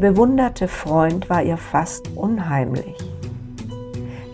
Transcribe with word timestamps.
bewunderte 0.00 0.66
Freund 0.66 1.30
war 1.30 1.42
ihr 1.42 1.56
fast 1.56 2.08
unheimlich. 2.16 2.96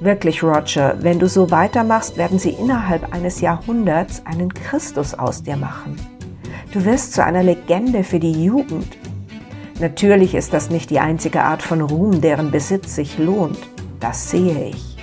Wirklich, 0.01 0.43
Roger, 0.43 0.97
wenn 1.01 1.19
du 1.19 1.29
so 1.29 1.51
weitermachst, 1.51 2.17
werden 2.17 2.39
sie 2.39 2.51
innerhalb 2.51 3.13
eines 3.13 3.41
Jahrhunderts 3.41 4.23
einen 4.25 4.53
Christus 4.55 5.15
aus 5.15 5.43
dir 5.43 5.57
machen. 5.57 5.97
Du 6.73 6.85
wirst 6.85 7.15
zu 7.15 7.25
einer 7.25 7.43
Legende 7.43 8.05
für 8.05 8.21
die 8.21 8.45
Jugend. 8.45 8.97
Natürlich 9.81 10.35
ist 10.35 10.53
das 10.53 10.71
nicht 10.71 10.91
die 10.91 11.01
einzige 11.01 11.43
Art 11.43 11.63
von 11.63 11.81
Ruhm, 11.81 12.21
deren 12.21 12.51
Besitz 12.51 12.95
sich 12.95 13.19
lohnt. 13.19 13.59
Das 14.01 14.31
sehe 14.31 14.69
ich. 14.69 14.97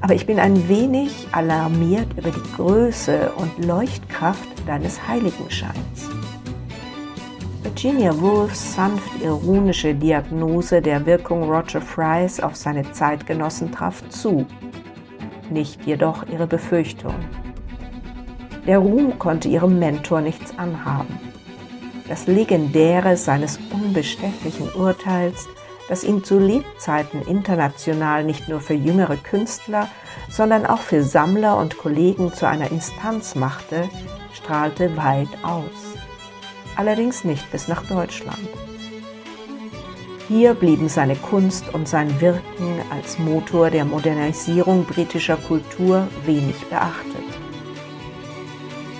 Aber 0.00 0.14
ich 0.14 0.26
bin 0.26 0.38
ein 0.38 0.68
wenig 0.68 1.28
alarmiert 1.32 2.16
über 2.16 2.30
die 2.30 2.52
Größe 2.56 3.32
und 3.36 3.64
Leuchtkraft 3.64 4.48
deines 4.66 5.08
Heiligenscheins. 5.08 6.08
Virginia 7.64 8.12
Woolfs 8.20 8.74
sanft 8.74 9.22
ironische 9.22 9.94
Diagnose 9.94 10.82
der 10.82 11.06
Wirkung 11.06 11.50
Roger 11.50 11.80
Frys 11.80 12.38
auf 12.38 12.54
seine 12.56 12.92
Zeitgenossen 12.92 13.72
traf 13.72 14.06
zu, 14.10 14.46
nicht 15.48 15.82
jedoch 15.86 16.26
ihre 16.30 16.46
Befürchtung. 16.46 17.14
Der 18.66 18.78
Ruhm 18.78 19.18
konnte 19.18 19.48
ihrem 19.48 19.78
Mentor 19.78 20.20
nichts 20.20 20.56
anhaben. 20.58 21.18
Das 22.06 22.26
Legendäre 22.26 23.16
seines 23.16 23.58
unbestechlichen 23.72 24.70
Urteils, 24.74 25.48
das 25.88 26.04
ihn 26.04 26.22
zu 26.22 26.38
Lebzeiten 26.38 27.22
international 27.22 28.24
nicht 28.24 28.46
nur 28.46 28.60
für 28.60 28.74
jüngere 28.74 29.16
Künstler, 29.16 29.88
sondern 30.28 30.66
auch 30.66 30.80
für 30.80 31.02
Sammler 31.02 31.56
und 31.56 31.78
Kollegen 31.78 32.30
zu 32.34 32.46
einer 32.46 32.70
Instanz 32.70 33.34
machte, 33.34 33.88
strahlte 34.34 34.94
weit 34.98 35.28
aus 35.42 35.93
allerdings 36.76 37.24
nicht 37.24 37.50
bis 37.50 37.68
nach 37.68 37.84
Deutschland. 37.86 38.48
Hier 40.28 40.54
blieben 40.54 40.88
seine 40.88 41.16
Kunst 41.16 41.74
und 41.74 41.86
sein 41.86 42.20
Wirken 42.20 42.80
als 42.90 43.18
Motor 43.18 43.70
der 43.70 43.84
Modernisierung 43.84 44.84
britischer 44.84 45.36
Kultur 45.36 46.08
wenig 46.24 46.56
beachtet. 46.70 47.24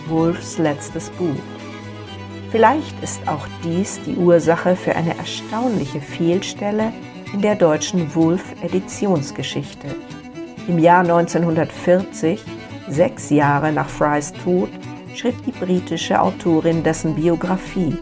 Wolfs 0.06 0.58
letztes 0.58 1.08
Buch. 1.11 1.41
Vielleicht 2.50 3.02
ist 3.02 3.27
auch 3.27 3.47
dies 3.64 4.00
die 4.06 4.17
Ursache 4.17 4.77
für 4.77 4.95
eine 4.95 5.17
erstaunliche 5.17 6.00
Fehlstelle 6.00 6.92
in 7.33 7.41
der 7.41 7.56
deutschen 7.56 8.14
Wolf-Editionsgeschichte. 8.14 9.89
Im 10.69 10.78
Jahr 10.78 11.00
1940, 11.00 12.45
sechs 12.89 13.30
Jahre 13.30 13.72
nach 13.72 13.89
Frys 13.89 14.33
Tod, 14.45 14.69
schrieb 15.14 15.34
die 15.44 15.52
britische 15.52 16.20
Autorin 16.20 16.82
dessen 16.82 17.14
Biografie, 17.14 17.96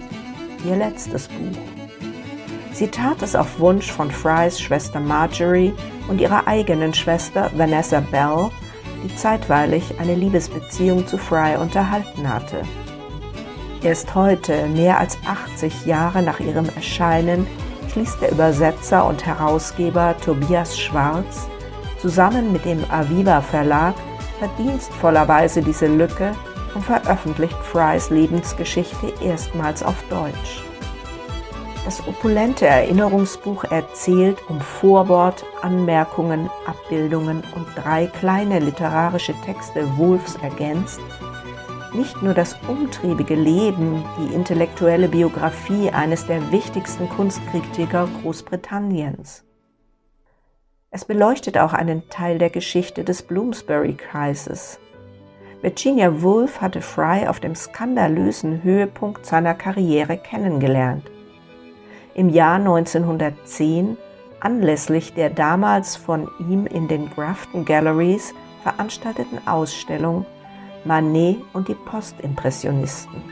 ihr 0.65 0.77
letztes 0.77 1.29
Buch. 1.29 1.59
Sie 2.73 2.89
tat 2.89 3.23
es 3.23 3.37
auf 3.37 3.61
Wunsch 3.61 3.91
von 3.91 4.11
Frys 4.11 4.61
Schwester 4.61 4.99
Marjorie 4.99 5.73
und 6.09 6.21
ihrer 6.21 6.47
eigenen 6.47 6.95
Schwester 6.95 7.51
Vanessa 7.55 8.01
Bell, 8.01 8.51
die 9.05 9.15
zeitweilig 9.17 9.85
eine 10.01 10.15
Liebesbeziehung 10.15 11.07
zu 11.07 11.19
Fry 11.19 11.57
unterhalten 11.57 12.29
hatte. 12.29 12.63
Erst 13.83 14.15
heute, 14.15 14.67
mehr 14.69 14.99
als 14.99 15.19
80 15.27 15.87
Jahre 15.87 16.23
nach 16.23 16.41
ihrem 16.41 16.69
Erscheinen, 16.77 17.47
schließt 17.93 18.23
der 18.23 18.33
Übersetzer 18.33 19.05
und 19.05 19.27
Herausgeber 19.27 20.15
Tobias 20.25 20.79
Schwarz 20.79 21.47
zusammen 22.01 22.53
mit 22.53 22.65
dem 22.65 22.85
Aviva 22.91 23.41
Verlag 23.41 23.95
verdienstvollerweise 24.39 25.63
diese 25.63 25.87
Lücke 25.87 26.33
und 26.75 26.85
veröffentlicht 26.85 27.57
Frys 27.63 28.11
Lebensgeschichte 28.11 29.13
erstmals 29.21 29.83
auf 29.83 29.97
Deutsch. 30.09 30.63
Das 31.85 32.07
opulente 32.07 32.65
Erinnerungsbuch 32.65 33.65
erzählt 33.65 34.39
um 34.49 34.61
Vorwort, 34.61 35.45
Anmerkungen, 35.63 36.49
Abbildungen 36.67 37.43
und 37.57 37.67
drei 37.75 38.07
kleine 38.07 38.61
literarische 38.61 39.35
Texte 39.45 39.85
Wolfs 39.99 40.37
ergänzt, 40.37 41.01
nicht 41.93 42.23
nur 42.23 42.35
das 42.35 42.57
umtriebige 42.69 43.35
Leben, 43.35 44.05
die 44.19 44.33
intellektuelle 44.33 45.09
Biografie 45.09 45.91
eines 45.91 46.27
der 46.27 46.53
wichtigsten 46.53 47.09
Kunstkritiker 47.09 48.09
Großbritanniens. 48.23 49.45
Es 50.91 51.05
beleuchtet 51.05 51.59
auch 51.59 51.73
einen 51.73 52.09
Teil 52.11 52.39
der 52.39 52.51
Geschichte 52.51 53.03
des 53.03 53.23
Bloomsbury-Kreises, 53.23 54.79
Virginia 55.63 56.23
Woolf 56.23 56.61
hatte 56.61 56.83
Fry 56.83 57.29
auf 57.29 57.39
dem 57.39 57.55
skandalösen 57.55 58.65
Höhepunkt 58.65 59.25
seiner 59.25 59.55
Karriere 59.55 60.17
kennengelernt. 60.19 61.09
Im 62.15 62.29
Jahr 62.31 62.57
1910, 62.57 63.97
anlässlich 64.41 65.15
der 65.15 65.31
damals 65.31 65.95
von 65.95 66.29
ihm 66.41 66.67
in 66.67 66.89
den 66.89 67.09
Grafton 67.11 67.65
Galleries 67.65 68.35
veranstalteten 68.65 69.39
Ausstellung 69.47 70.27
Manet 70.85 71.37
und 71.53 71.69
die 71.69 71.77
Postimpressionisten. 71.77 73.23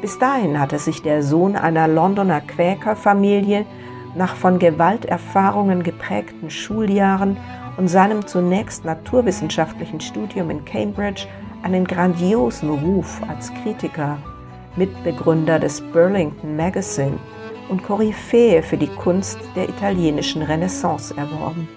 Bis 0.00 0.18
dahin 0.18 0.58
hatte 0.58 0.78
sich 0.78 1.02
der 1.02 1.22
Sohn 1.22 1.56
einer 1.56 1.88
Londoner 1.88 2.40
Quäkerfamilie 2.40 3.66
nach 4.14 4.34
von 4.34 4.58
Gewalterfahrungen 4.58 5.82
geprägten 5.82 6.48
Schuljahren 6.48 7.36
und 7.76 7.88
seinem 7.88 8.26
zunächst 8.26 8.84
naturwissenschaftlichen 8.84 10.00
Studium 10.00 10.50
in 10.50 10.64
Cambridge 10.64 11.26
einen 11.62 11.86
grandiosen 11.86 12.70
Ruf 12.70 13.20
als 13.28 13.52
Kritiker, 13.62 14.18
Mitbegründer 14.76 15.58
des 15.58 15.80
Burlington 15.80 16.56
Magazine 16.56 17.18
und 17.68 17.82
Koryphäe 17.82 18.62
für 18.62 18.76
die 18.76 18.86
Kunst 18.86 19.38
der 19.54 19.68
italienischen 19.68 20.42
Renaissance 20.42 21.14
erworben. 21.16 21.68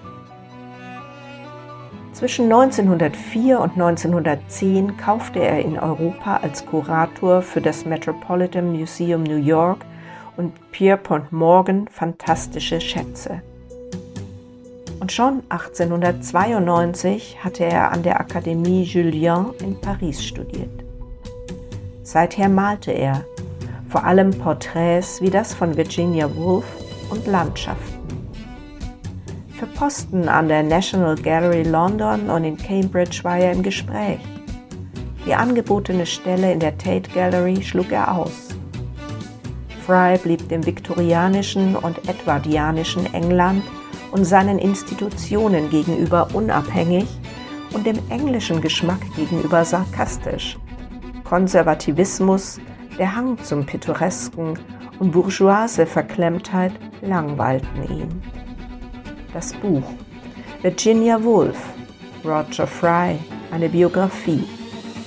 Zwischen 2.14 2.52
1904 2.52 3.60
und 3.60 3.72
1910 3.74 4.98
kaufte 4.98 5.40
er 5.40 5.64
in 5.64 5.80
Europa 5.80 6.38
als 6.38 6.66
Kurator 6.66 7.42
für 7.42 7.62
das 7.62 7.86
Metropolitan 7.86 8.74
Museum 8.74 9.24
New 9.24 9.38
York 9.38 9.86
und 10.36 10.54
Pierpont 10.72 11.32
Morgan 11.32 11.88
fantastische 11.88 12.82
Schätze. 12.82 13.42
Und 15.00 15.12
schon 15.12 15.44
1892 15.50 17.38
hatte 17.44 17.64
er 17.64 17.92
an 17.92 18.04
der 18.04 18.20
Akademie 18.20 18.84
Julien 18.84 19.48
in 19.62 19.80
Paris 19.80 20.24
studiert. 20.24 20.84
Seither 22.04 22.50
malte 22.50 22.92
er 22.92 23.24
vor 23.88 24.04
allem 24.04 24.32
Porträts 24.32 25.22
wie 25.22 25.30
das 25.30 25.54
von 25.54 25.78
Virginia 25.78 26.30
Woolf 26.36 26.66
und 27.10 27.26
Landschaften. 27.28 28.00
Für 29.58 29.68
Posten 29.68 30.28
an 30.30 30.48
der 30.48 30.64
National 30.64 31.16
Gallery 31.16 31.64
London 31.64 32.30
und 32.30 32.44
in 32.44 32.58
Cambridge 32.58 33.20
war 33.24 33.38
er 33.38 33.52
im 33.52 33.64
Gespräch. 33.64 34.20
Die 35.26 35.34
angebotene 35.34 36.06
Stelle 36.06 36.52
in 36.52 36.60
der 36.60 36.78
Tate 36.78 37.10
Gallery 37.14 37.62
schlug 37.62 37.92
er 37.92 38.16
aus. 38.16 38.50
Fry 39.86 40.18
blieb 40.18 40.48
dem 40.50 40.66
viktorianischen 40.66 41.76
und 41.76 42.08
edwardianischen 42.08 43.14
England 43.14 43.64
und 44.12 44.26
seinen 44.26 44.60
Institutionen 44.60 45.70
gegenüber 45.70 46.28
unabhängig 46.34 47.08
und 47.74 47.86
dem 47.86 47.98
englischen 48.10 48.62
Geschmack 48.62 49.00
gegenüber 49.16 49.64
sarkastisch. 49.64 50.58
Konservativismus, 51.24 52.60
der 52.98 53.16
Hang 53.16 53.38
zum 53.44 53.66
Pittoresken 53.66 54.58
und 55.00 55.12
bourgeoise 55.12 55.86
Verklemmtheit 55.86 56.74
langweilten 57.02 57.84
ihn. 57.84 58.22
Das 59.34 59.54
Buch 59.54 59.84
Virginia 60.62 61.24
Woolf, 61.24 61.58
Roger 62.26 62.68
Fry, 62.68 63.18
eine 63.52 63.70
Biografie 63.70 64.44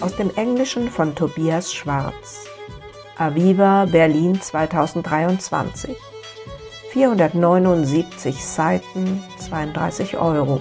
aus 0.01 0.17
dem 0.17 0.31
Englischen 0.37 0.89
von 0.89 1.15
Tobias 1.15 1.75
Schwarz. 1.75 2.47
Aviva 3.19 3.85
Berlin 3.85 4.41
2023 4.41 5.95
479 6.93 8.45
Seiten, 8.45 9.23
32 9.39 10.19
Euro. 10.19 10.61